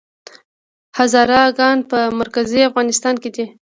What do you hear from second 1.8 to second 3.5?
په مرکزي افغانستان کې دي؟